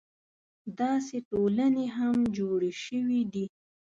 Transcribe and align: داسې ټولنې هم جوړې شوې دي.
داسې 0.79 1.17
ټولنې 1.29 1.85
هم 1.97 2.15
جوړې 2.37 2.71
شوې 2.85 3.21
دي. 3.33 3.45